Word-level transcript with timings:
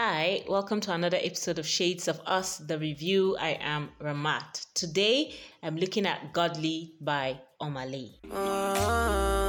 Hi, 0.00 0.44
welcome 0.46 0.78
to 0.82 0.92
another 0.92 1.18
episode 1.20 1.58
of 1.58 1.66
Shades 1.66 2.06
of 2.06 2.20
Us, 2.24 2.58
the 2.58 2.78
review. 2.78 3.36
I 3.36 3.58
am 3.60 3.90
Ramat. 4.00 4.72
Today, 4.72 5.34
I'm 5.60 5.76
looking 5.76 6.06
at 6.06 6.32
Godly 6.32 6.94
by 7.00 7.40
Omah 7.60 7.90
Lay. 7.90 8.14
Ah. 8.32 9.48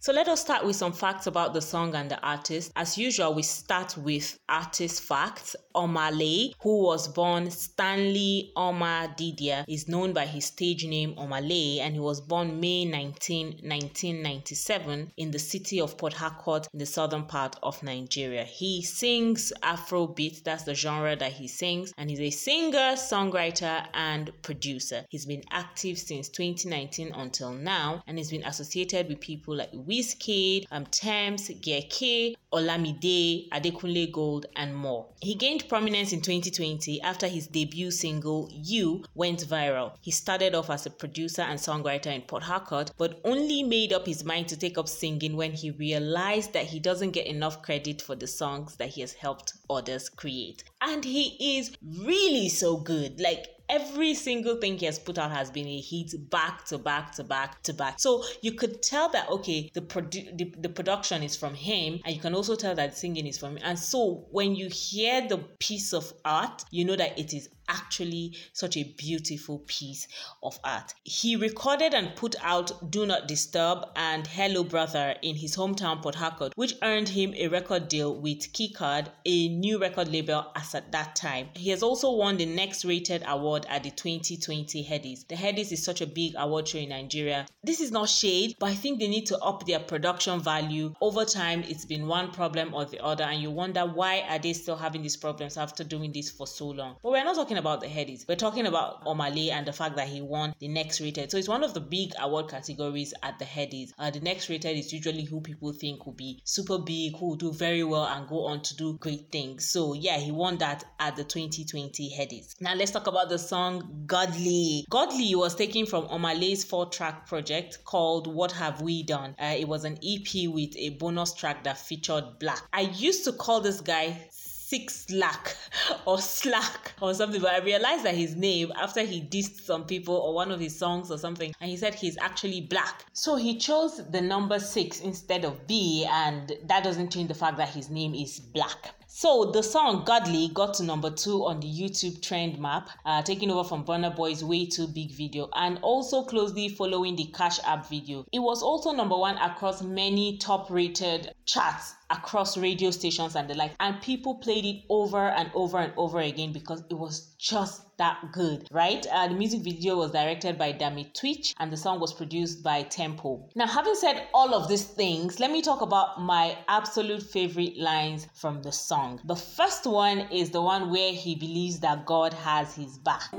So 0.00 0.12
let 0.12 0.28
us 0.28 0.40
start 0.40 0.64
with 0.64 0.76
some 0.76 0.92
facts 0.92 1.26
about 1.26 1.54
the 1.54 1.60
song 1.60 1.96
and 1.96 2.08
the 2.08 2.20
artist. 2.20 2.70
As 2.76 2.96
usual, 2.96 3.34
we 3.34 3.42
start 3.42 3.96
with 3.98 4.38
artist 4.48 5.02
facts. 5.02 5.56
Omah 5.74 6.16
Lay, 6.16 6.52
who 6.60 6.84
was 6.84 7.08
born 7.08 7.50
Stanley 7.50 8.52
Omah 8.56 9.16
Didia, 9.16 9.64
is 9.68 9.88
known 9.88 10.12
by 10.12 10.24
his 10.24 10.46
stage 10.46 10.84
name 10.84 11.14
Omah 11.16 11.48
Lay, 11.48 11.80
and 11.80 11.94
he 11.94 12.00
was 12.00 12.20
born 12.20 12.60
May 12.60 12.84
19, 12.84 13.46
1997, 13.62 15.12
in 15.16 15.30
the 15.32 15.38
city 15.38 15.80
of 15.80 15.98
Port 15.98 16.12
Harcourt 16.12 16.68
in 16.72 16.78
the 16.78 16.86
southern 16.86 17.24
part 17.24 17.56
of 17.62 17.82
Nigeria. 17.82 18.44
He 18.44 18.82
sings 18.82 19.52
Afrobeat, 19.62 20.44
that's 20.44 20.62
the 20.62 20.74
genre 20.74 21.16
that 21.16 21.32
he 21.32 21.48
sings, 21.48 21.92
and 21.98 22.08
he's 22.08 22.20
a 22.20 22.30
singer, 22.30 22.94
songwriter, 22.94 23.84
and 23.94 24.30
producer. 24.42 25.04
He's 25.10 25.26
been 25.26 25.42
active 25.50 25.98
since 25.98 26.28
2019 26.28 27.12
until 27.14 27.52
now, 27.52 28.02
and 28.06 28.16
he's 28.16 28.30
been 28.30 28.44
associated 28.44 29.08
with 29.08 29.20
people 29.20 29.56
like 29.56 29.70
Wizkid, 29.98 30.66
um, 30.70 30.86
Tems, 30.86 31.48
Gyakie, 31.48 32.36
Olamide, 32.52 33.48
Adekunle 33.50 34.12
Gold, 34.12 34.46
and 34.54 34.74
more. 34.74 35.06
He 35.20 35.34
gained 35.34 35.68
prominence 35.68 36.12
in 36.12 36.20
2020 36.20 37.02
after 37.02 37.26
his 37.26 37.48
debut 37.48 37.90
single 37.90 38.48
You 38.52 39.04
went 39.14 39.40
viral. 39.40 39.92
He 40.00 40.12
started 40.12 40.54
off 40.54 40.70
as 40.70 40.86
a 40.86 40.90
producer 40.90 41.42
and 41.42 41.58
songwriter 41.58 42.14
in 42.14 42.22
Port 42.22 42.44
Harcourt, 42.44 42.92
but 42.96 43.20
only 43.24 43.64
made 43.64 43.92
up 43.92 44.06
his 44.06 44.24
mind 44.24 44.48
to 44.48 44.56
take 44.56 44.78
up 44.78 44.88
singing 44.88 45.36
when 45.36 45.52
he 45.52 45.72
realized 45.72 46.52
that 46.52 46.66
he 46.66 46.78
doesn't 46.78 47.10
get 47.10 47.26
enough 47.26 47.62
credit 47.62 48.00
for 48.00 48.14
the 48.14 48.28
songs 48.28 48.76
that 48.76 48.90
he 48.90 49.00
has 49.00 49.14
helped 49.14 49.54
others 49.68 50.08
create. 50.08 50.62
And 50.80 51.04
he 51.04 51.58
is 51.58 51.76
really 51.82 52.48
so 52.48 52.76
good. 52.76 53.20
Like 53.20 53.48
every 53.68 54.14
single 54.14 54.56
thing 54.56 54.78
he 54.78 54.86
has 54.86 54.98
put 54.98 55.18
out 55.18 55.30
has 55.30 55.50
been 55.50 55.66
a 55.66 55.80
hit 55.80 56.30
back 56.30 56.64
to 56.66 56.78
back 56.78 57.12
to 57.12 57.24
back 57.24 57.62
to 57.62 57.72
back. 57.72 57.94
So 57.98 58.24
you 58.42 58.52
could 58.52 58.82
tell 58.82 59.08
that 59.10 59.28
okay, 59.28 59.70
the 59.74 59.80
produ- 59.80 60.36
the, 60.36 60.54
the 60.58 60.68
production 60.68 61.22
is 61.22 61.36
from 61.36 61.54
him, 61.54 62.00
and 62.04 62.14
you 62.14 62.20
can 62.20 62.34
also 62.34 62.54
tell 62.54 62.74
that 62.74 62.96
singing 62.96 63.26
is 63.26 63.38
from 63.38 63.56
him. 63.56 63.62
And 63.64 63.78
so 63.78 64.26
when 64.30 64.54
you 64.54 64.68
hear 64.68 65.26
the 65.26 65.38
piece 65.58 65.92
of 65.92 66.12
art, 66.24 66.64
you 66.70 66.84
know 66.84 66.96
that 66.96 67.18
it 67.18 67.32
is 67.32 67.48
actually 67.68 68.36
such 68.52 68.76
a 68.76 68.84
beautiful 68.96 69.62
piece 69.66 70.08
of 70.42 70.58
art. 70.64 70.94
He 71.04 71.36
recorded 71.36 71.94
and 71.94 72.16
put 72.16 72.34
out 72.42 72.90
Do 72.90 73.06
Not 73.06 73.28
Disturb 73.28 73.86
and 73.96 74.26
Hello 74.26 74.64
Brother 74.64 75.14
in 75.22 75.36
his 75.36 75.56
hometown 75.56 76.02
Port 76.02 76.14
Harcourt, 76.14 76.52
which 76.56 76.74
earned 76.82 77.08
him 77.08 77.34
a 77.36 77.48
record 77.48 77.88
deal 77.88 78.14
with 78.14 78.52
KeyQaad, 78.52 79.08
a 79.24 79.48
new 79.48 79.78
record 79.78 80.08
label 80.08 80.46
as 80.56 80.74
at 80.74 80.92
that 80.92 81.14
time. 81.14 81.48
He 81.54 81.70
has 81.70 81.82
also 81.82 82.12
won 82.12 82.36
the 82.36 82.46
next 82.46 82.84
rated 82.84 83.22
award 83.26 83.66
at 83.68 83.82
the 83.82 83.90
2020 83.90 84.84
Headies. 84.84 85.26
The 85.28 85.34
Headies 85.34 85.72
is 85.72 85.84
such 85.84 86.00
a 86.00 86.06
big 86.06 86.34
award 86.36 86.68
show 86.68 86.78
in 86.78 86.88
Nigeria. 86.88 87.46
This 87.62 87.80
is 87.80 87.90
not 87.90 88.08
shade, 88.08 88.54
but 88.58 88.70
I 88.70 88.74
think 88.74 88.98
they 88.98 89.08
need 89.08 89.26
to 89.26 89.38
up 89.38 89.66
their 89.66 89.80
production 89.80 90.40
value. 90.40 90.94
Over 91.00 91.24
time, 91.24 91.62
it's 91.68 91.84
been 91.84 92.06
one 92.06 92.30
problem 92.30 92.72
or 92.74 92.84
the 92.84 93.02
other, 93.04 93.24
and 93.24 93.42
you 93.42 93.50
wonder 93.50 93.82
why 93.82 94.24
are 94.28 94.38
they 94.38 94.52
still 94.52 94.76
having 94.76 95.02
these 95.02 95.16
problems 95.16 95.56
after 95.56 95.84
doing 95.84 96.12
this 96.12 96.30
for 96.30 96.46
so 96.46 96.68
long. 96.68 96.96
But 97.02 97.12
we're 97.12 97.24
not 97.24 97.36
talking 97.36 97.57
about 97.58 97.80
the 97.80 97.86
Headies. 97.86 98.26
We're 98.26 98.36
talking 98.36 98.66
about 98.66 99.04
Omah 99.04 99.34
Lay 99.34 99.50
and 99.50 99.66
the 99.66 99.72
fact 99.72 99.96
that 99.96 100.08
he 100.08 100.22
won 100.22 100.54
the 100.58 100.68
next 100.68 101.00
rated. 101.00 101.30
So 101.30 101.36
it's 101.36 101.48
one 101.48 101.62
of 101.62 101.74
the 101.74 101.80
big 101.80 102.12
award 102.18 102.48
categories 102.48 103.12
at 103.22 103.38
the 103.38 103.44
Headies. 103.44 103.90
Uh, 103.98 104.10
the 104.10 104.20
next 104.20 104.48
rated 104.48 104.76
is 104.76 104.92
usually 104.92 105.24
who 105.24 105.40
people 105.40 105.72
think 105.72 106.06
will 106.06 106.14
be 106.14 106.40
super 106.44 106.78
big, 106.78 107.16
who 107.16 107.28
will 107.28 107.36
do 107.36 107.52
very 107.52 107.84
well 107.84 108.06
and 108.06 108.26
go 108.28 108.46
on 108.46 108.62
to 108.62 108.76
do 108.76 108.94
great 108.94 109.30
things. 109.30 109.68
So 109.68 109.92
yeah, 109.92 110.18
he 110.18 110.32
won 110.32 110.58
that 110.58 110.84
at 110.98 111.16
the 111.16 111.24
2020 111.24 112.10
Headies. 112.10 112.54
Now 112.60 112.74
let's 112.74 112.90
talk 112.90 113.06
about 113.06 113.28
the 113.28 113.38
song 113.38 114.04
Godly. 114.06 114.86
Godly 114.88 115.34
was 115.34 115.54
taken 115.54 115.86
from 115.86 116.08
Omah 116.08 116.40
Lay's 116.40 116.64
four-track 116.64 117.26
project 117.26 117.84
called 117.84 118.26
What 118.32 118.52
Have 118.52 118.80
We 118.80 119.02
Done. 119.02 119.36
Uh, 119.38 119.54
it 119.58 119.68
was 119.68 119.84
an 119.84 119.98
EP 120.02 120.48
with 120.48 120.74
a 120.76 120.90
bonus 120.98 121.34
track 121.34 121.62
that 121.64 121.78
featured 121.78 122.24
6LACK. 122.48 122.62
I 122.72 122.80
used 122.80 123.24
to 123.24 123.32
call 123.32 123.60
this 123.60 123.80
guy 123.80 124.28
six 124.68 125.06
slack 125.06 125.56
or 126.04 126.18
slack 126.18 126.92
or 127.00 127.14
something 127.14 127.40
but 127.40 127.52
i 127.52 127.58
realized 127.58 128.04
that 128.04 128.14
his 128.14 128.36
name 128.36 128.70
after 128.76 129.00
he 129.00 129.22
dissed 129.22 129.60
some 129.60 129.84
people 129.86 130.14
or 130.14 130.34
one 130.34 130.50
of 130.50 130.60
his 130.60 130.78
songs 130.78 131.10
or 131.10 131.16
something 131.16 131.54
and 131.60 131.70
he 131.70 131.76
said 131.76 131.94
he's 131.94 132.18
actually 132.18 132.60
black 132.60 133.04
so 133.14 133.36
he 133.36 133.56
chose 133.56 134.02
the 134.10 134.20
number 134.20 134.58
six 134.58 135.00
instead 135.00 135.42
of 135.44 135.66
b 135.66 136.06
and 136.10 136.52
that 136.66 136.84
doesn't 136.84 137.10
change 137.10 137.28
the 137.28 137.34
fact 137.34 137.56
that 137.56 137.70
his 137.70 137.88
name 137.88 138.14
is 138.14 138.40
black 138.40 138.94
so 139.10 139.50
the 139.50 139.62
song 139.62 140.04
Godly 140.04 140.48
got 140.54 140.74
to 140.74 140.84
number 140.84 141.10
two 141.10 141.44
on 141.46 141.58
the 141.58 141.66
YouTube 141.66 142.22
trend 142.22 142.58
map, 142.60 142.90
uh, 143.04 143.20
taking 143.22 143.50
over 143.50 143.66
from 143.66 143.84
Burna 143.84 144.14
Boy's 144.14 144.44
Way 144.44 144.66
Too 144.66 144.86
Big 144.86 145.10
video 145.10 145.48
and 145.54 145.78
also 145.82 146.22
closely 146.22 146.68
following 146.68 147.16
the 147.16 147.24
Cash 147.34 147.58
App 147.64 147.88
video. 147.88 148.26
It 148.32 148.38
was 148.38 148.62
also 148.62 148.92
number 148.92 149.16
one 149.16 149.36
across 149.38 149.82
many 149.82 150.36
top 150.36 150.70
rated 150.70 151.32
charts 151.46 151.94
across 152.10 152.56
radio 152.56 152.90
stations 152.90 153.36
and 153.36 153.48
the 153.48 153.54
like 153.54 153.72
and 153.80 154.00
people 154.00 154.36
played 154.36 154.64
it 154.64 154.82
over 154.88 155.28
and 155.28 155.50
over 155.54 155.78
and 155.78 155.92
over 155.96 156.20
again 156.20 156.52
because 156.52 156.82
it 156.90 156.94
was 156.94 157.34
just 157.38 157.82
that 157.98 158.18
good 158.32 158.66
right 158.70 159.06
uh, 159.12 159.26
the 159.26 159.34
music 159.34 159.60
video 159.60 159.96
was 159.96 160.12
directed 160.12 160.56
by 160.56 160.72
Dami 160.72 161.12
Twitch 161.14 161.54
and 161.58 161.72
the 161.72 161.76
song 161.76 161.98
was 162.00 162.12
produced 162.12 162.62
by 162.62 162.82
Tempoe 162.82 163.48
now 163.56 163.66
having 163.66 163.94
said 163.94 164.28
all 164.32 164.54
of 164.54 164.68
these 164.68 164.84
things 164.84 165.40
let 165.40 165.50
me 165.50 165.60
talk 165.60 165.80
about 165.80 166.20
my 166.22 166.56
absolute 166.68 167.22
favorite 167.22 167.76
lines 167.76 168.28
from 168.34 168.62
the 168.62 168.72
song 168.72 169.20
the 169.24 169.36
first 169.36 169.84
one 169.86 170.20
is 170.30 170.50
the 170.50 170.62
one 170.62 170.90
where 170.90 171.12
he 171.12 171.34
believes 171.34 171.80
that 171.80 172.06
God 172.06 172.32
has 172.34 172.74
his 172.74 172.98
back. 172.98 173.22
So 173.30 173.38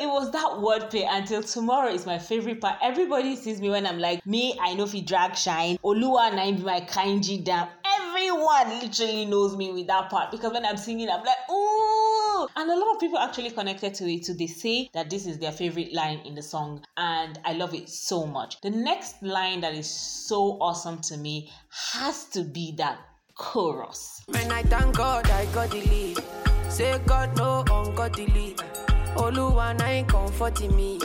it 0.00 0.06
was 0.06 0.30
that 0.30 0.50
wordplay 0.58 1.06
until 1.08 1.42
tomorrow 1.42 1.88
is 1.88 2.06
my 2.06 2.18
favorite 2.18 2.60
part. 2.60 2.78
Everybody 2.82 3.36
sees 3.36 3.60
me 3.60 3.70
when 3.70 3.86
I'm 3.86 3.98
like, 3.98 4.21
me, 4.26 4.58
I 4.60 4.74
know 4.74 4.86
you 4.86 5.02
drag 5.02 5.36
shine. 5.36 5.78
Oluwa 5.84 6.34
na 6.34 6.50
be 6.50 6.62
my 6.62 6.80
kanji 6.80 7.44
down. 7.44 7.68
Everyone 7.98 8.80
literally 8.80 9.24
knows 9.24 9.56
me 9.56 9.72
with 9.72 9.86
that 9.86 10.10
part 10.10 10.30
because 10.30 10.52
when 10.52 10.64
I'm 10.64 10.76
singing, 10.76 11.08
I'm 11.08 11.24
like, 11.24 11.50
ooh. 11.50 12.48
And 12.56 12.70
a 12.70 12.76
lot 12.76 12.94
of 12.94 13.00
people 13.00 13.18
actually 13.18 13.50
connected 13.50 13.94
to 13.94 14.12
it. 14.12 14.24
So 14.24 14.32
they 14.32 14.46
say 14.46 14.90
that 14.94 15.10
this 15.10 15.26
is 15.26 15.38
their 15.38 15.52
favorite 15.52 15.92
line 15.92 16.20
in 16.24 16.34
the 16.34 16.42
song. 16.42 16.84
And 16.96 17.38
I 17.44 17.52
love 17.52 17.74
it 17.74 17.88
so 17.88 18.26
much. 18.26 18.60
The 18.60 18.70
next 18.70 19.22
line 19.22 19.60
that 19.60 19.74
is 19.74 19.88
so 19.88 20.58
awesome 20.60 21.00
to 21.02 21.16
me 21.16 21.50
has 21.92 22.26
to 22.26 22.42
be 22.42 22.74
that 22.78 22.98
chorus. 23.34 24.22
When 24.26 24.50
I 24.50 24.62
thank 24.62 24.96
God, 24.96 25.28
I 25.30 25.46
got 25.46 25.70
the 25.70 25.80
lead. 25.82 26.18
Say 26.68 26.98
God 27.06 27.36
no 27.36 27.64
ungodly. 27.70 28.56
Oluwa 29.16 29.78
na 29.78 30.06
comforting 30.08 30.74
me. 30.76 31.00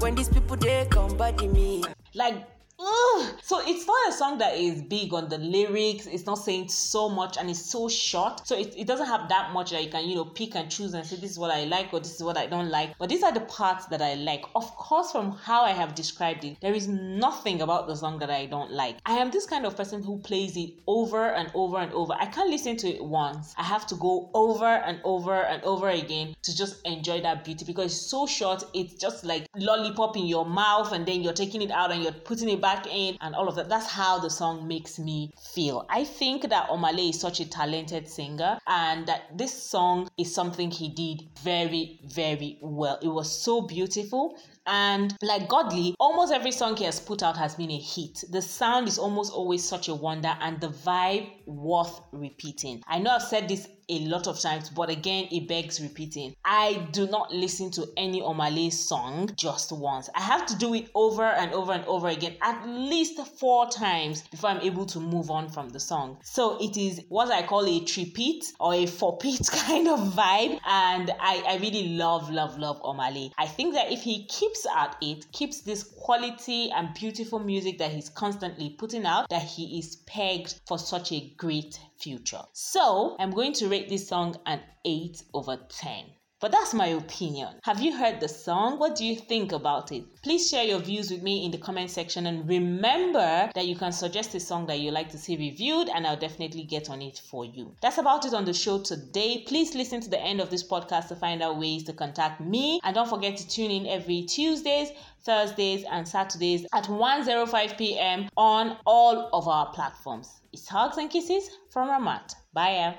When 0.00 0.14
these 0.14 0.28
people 0.28 0.56
they 0.56 0.86
come 0.90 1.16
body 1.16 1.48
me. 1.48 1.84
Like, 2.14 2.46
ugh. 2.82 3.34
so 3.42 3.60
it's 3.64 3.86
not 3.86 4.08
a 4.08 4.12
song 4.12 4.38
that 4.38 4.56
is 4.56 4.82
big 4.82 5.12
on 5.14 5.28
the 5.28 5.38
lyrics. 5.38 6.06
It's 6.06 6.26
not 6.26 6.36
saying 6.36 6.68
so 6.68 7.08
much, 7.08 7.36
and 7.38 7.50
it's 7.50 7.64
so 7.70 7.88
short. 7.88 8.46
So 8.46 8.56
it, 8.56 8.74
it 8.76 8.86
doesn't 8.86 9.06
have 9.06 9.28
that 9.28 9.52
much 9.52 9.70
that 9.70 9.84
you 9.84 9.90
can 9.90 10.08
you 10.08 10.16
know 10.16 10.24
pick 10.24 10.54
and 10.54 10.70
choose 10.70 10.94
and 10.94 11.06
say 11.06 11.16
this 11.16 11.32
is 11.32 11.38
what 11.38 11.50
I 11.50 11.64
like 11.64 11.92
or 11.92 12.00
this 12.00 12.14
is 12.14 12.22
what 12.22 12.36
I 12.36 12.46
don't 12.46 12.70
like. 12.70 12.96
But 12.98 13.08
these 13.08 13.22
are 13.22 13.32
the 13.32 13.40
parts 13.40 13.86
that 13.86 14.02
I 14.02 14.14
like. 14.14 14.44
Of 14.54 14.74
course, 14.76 15.12
from 15.12 15.32
how 15.32 15.62
I 15.62 15.70
have 15.70 15.94
described 15.94 16.44
it, 16.44 16.58
there 16.60 16.74
is 16.74 16.88
nothing 16.88 17.62
about 17.62 17.86
the 17.86 17.96
song 17.96 18.18
that 18.18 18.30
I 18.30 18.46
don't 18.46 18.72
like. 18.72 18.96
I 19.06 19.14
am 19.14 19.30
this 19.30 19.46
kind 19.46 19.66
of 19.66 19.76
person 19.76 20.02
who 20.02 20.18
plays 20.18 20.56
it 20.56 20.74
over 20.86 21.30
and 21.30 21.50
over 21.54 21.78
and 21.78 21.92
over. 21.92 22.14
I 22.18 22.26
can't 22.26 22.50
listen 22.50 22.76
to 22.78 22.88
it 22.88 23.04
once. 23.04 23.54
I 23.56 23.62
have 23.62 23.86
to 23.88 23.94
go 23.96 24.30
over 24.34 24.66
and 24.66 25.00
over 25.04 25.42
and 25.42 25.62
over 25.64 25.88
again 25.88 26.34
to 26.42 26.56
just 26.56 26.84
enjoy 26.86 27.20
that 27.22 27.44
beauty 27.44 27.64
because 27.64 27.86
it's 27.86 28.10
so 28.10 28.26
short. 28.26 28.64
It's 28.74 28.94
just 28.94 29.24
like 29.24 29.46
lollipop 29.56 30.16
in 30.16 30.26
your 30.26 30.46
mouth, 30.46 30.92
and 30.92 31.06
then 31.06 31.22
you're 31.22 31.32
taking 31.32 31.62
it 31.62 31.70
out 31.70 31.92
and 31.92 32.02
you're 32.02 32.12
putting 32.12 32.48
it 32.48 32.60
back 32.60 32.71
in, 32.86 33.16
and 33.20 33.34
all 33.34 33.48
of 33.48 33.54
that. 33.56 33.68
That's 33.68 33.90
how 33.90 34.18
the 34.18 34.30
song 34.30 34.66
makes 34.66 34.98
me 34.98 35.32
feel. 35.54 35.86
I 35.88 36.04
think 36.04 36.48
that 36.48 36.68
Omah 36.68 36.96
Lay 36.96 37.08
is 37.10 37.20
such 37.20 37.40
a 37.40 37.48
talented 37.48 38.08
singer, 38.08 38.58
and 38.66 39.06
that 39.06 39.36
this 39.36 39.52
song 39.52 40.08
is 40.18 40.34
something 40.34 40.70
he 40.70 40.88
did 40.88 41.28
very, 41.42 42.00
very 42.04 42.58
well. 42.60 42.98
It 43.02 43.08
was 43.08 43.30
so 43.30 43.60
beautiful. 43.62 44.36
And 44.66 45.16
like 45.22 45.48
Godly, 45.48 45.94
almost 45.98 46.32
every 46.32 46.52
song 46.52 46.76
he 46.76 46.84
has 46.84 47.00
put 47.00 47.22
out 47.22 47.36
has 47.36 47.54
been 47.54 47.70
a 47.70 47.78
hit. 47.78 48.24
The 48.30 48.42
sound 48.42 48.88
is 48.88 48.98
almost 48.98 49.32
always 49.32 49.64
such 49.64 49.88
a 49.88 49.94
wonder, 49.94 50.36
and 50.40 50.60
the 50.60 50.68
vibe 50.68 51.30
worth 51.46 52.00
repeating. 52.12 52.82
I 52.86 52.98
know 52.98 53.10
I've 53.10 53.22
said 53.22 53.48
this 53.48 53.68
a 53.88 53.98
lot 54.00 54.26
of 54.26 54.40
times, 54.40 54.70
but 54.70 54.88
again, 54.88 55.28
it 55.30 55.48
begs 55.48 55.80
repeating. 55.80 56.34
I 56.44 56.88
do 56.92 57.06
not 57.08 57.32
listen 57.32 57.70
to 57.72 57.86
any 57.96 58.20
Omah 58.22 58.54
Lay 58.54 58.70
song 58.70 59.30
just 59.36 59.72
once. 59.72 60.08
I 60.14 60.20
have 60.20 60.46
to 60.46 60.56
do 60.56 60.74
it 60.74 60.88
over 60.94 61.24
and 61.24 61.52
over 61.52 61.72
and 61.72 61.84
over 61.86 62.08
again, 62.08 62.36
at 62.42 62.66
least 62.66 63.20
four 63.38 63.68
times 63.68 64.22
before 64.28 64.50
I'm 64.50 64.60
able 64.60 64.86
to 64.86 65.00
move 65.00 65.30
on 65.30 65.48
from 65.48 65.68
the 65.70 65.80
song. 65.80 66.18
So 66.22 66.58
it 66.60 66.76
is 66.76 67.02
what 67.08 67.30
I 67.30 67.42
call 67.42 67.66
a 67.66 67.80
tripeat 67.80 68.52
or 68.60 68.74
a 68.74 68.86
four-pit 68.86 69.46
kind 69.52 69.88
of 69.88 69.98
vibe, 70.14 70.58
and 70.66 71.10
I, 71.20 71.42
I 71.46 71.58
really 71.60 71.88
love, 71.96 72.30
love, 72.30 72.58
love 72.58 72.80
Omah 72.82 73.14
Lay. 73.14 73.32
I 73.36 73.46
think 73.46 73.74
that 73.74 73.90
if 73.92 74.02
he 74.02 74.24
keeps 74.26 74.51
keeps 74.52 74.66
at 74.66 74.96
it, 75.00 75.32
keeps 75.32 75.60
this 75.62 75.82
quality 75.82 76.70
and 76.72 76.92
beautiful 76.92 77.38
music 77.38 77.78
that 77.78 77.90
he's 77.90 78.10
constantly 78.10 78.68
putting 78.68 79.06
out, 79.06 79.26
that 79.30 79.42
he 79.42 79.78
is 79.78 79.96
pegged 80.06 80.60
for 80.66 80.78
such 80.78 81.10
a 81.10 81.32
great 81.38 81.80
future. 81.98 82.42
So 82.52 83.16
I'm 83.18 83.30
going 83.30 83.54
to 83.54 83.68
rate 83.68 83.88
this 83.88 84.06
song 84.06 84.36
an 84.44 84.60
8 84.84 85.22
over 85.32 85.56
10. 85.56 86.04
But 86.42 86.50
that's 86.50 86.74
my 86.74 86.88
opinion. 86.88 87.60
Have 87.62 87.80
you 87.80 87.96
heard 87.96 88.18
the 88.18 88.28
song? 88.28 88.80
What 88.80 88.96
do 88.96 89.04
you 89.04 89.14
think 89.14 89.52
about 89.52 89.92
it? 89.92 90.02
Please 90.24 90.48
share 90.48 90.64
your 90.64 90.80
views 90.80 91.08
with 91.08 91.22
me 91.22 91.44
in 91.44 91.52
the 91.52 91.58
comment 91.58 91.88
section 91.88 92.26
and 92.26 92.48
remember 92.48 93.48
that 93.54 93.66
you 93.68 93.76
can 93.76 93.92
suggest 93.92 94.34
a 94.34 94.40
song 94.40 94.66
that 94.66 94.80
you 94.80 94.90
like 94.90 95.08
to 95.10 95.18
see 95.18 95.36
reviewed 95.36 95.88
and 95.94 96.04
I'll 96.04 96.16
definitely 96.16 96.64
get 96.64 96.90
on 96.90 97.00
it 97.00 97.20
for 97.30 97.44
you. 97.44 97.76
That's 97.80 97.98
about 97.98 98.24
it 98.24 98.34
on 98.34 98.44
the 98.44 98.52
show 98.52 98.80
today. 98.80 99.44
Please 99.46 99.76
listen 99.76 100.00
to 100.00 100.10
the 100.10 100.20
end 100.20 100.40
of 100.40 100.50
this 100.50 100.66
podcast 100.66 101.06
to 101.08 101.14
find 101.14 101.44
out 101.44 101.60
ways 101.60 101.84
to 101.84 101.92
contact 101.92 102.40
me 102.40 102.80
and 102.82 102.92
don't 102.92 103.08
forget 103.08 103.36
to 103.36 103.48
tune 103.48 103.70
in 103.70 103.86
every 103.86 104.22
Tuesdays, 104.22 104.88
Thursdays 105.22 105.84
and 105.88 106.08
Saturdays 106.08 106.66
at 106.72 106.86
1:05 106.86 107.78
p.m. 107.78 108.28
on 108.36 108.78
all 108.84 109.30
of 109.32 109.46
our 109.46 109.72
platforms. 109.72 110.40
It's 110.52 110.66
hugs 110.66 110.98
and 110.98 111.08
kisses 111.08 111.48
from 111.70 111.88
Ramat. 111.88 112.34
Bye. 112.52 112.98